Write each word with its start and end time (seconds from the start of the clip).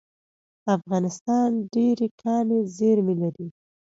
افغانستان 0.75 1.49
ډیرې 1.73 2.07
کاني 2.21 2.59
زیرمې 2.77 3.15
لري 3.21 3.47